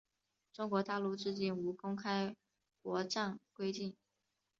[0.51, 2.35] 中国大陆至今无公开
[2.81, 3.95] 国葬规定。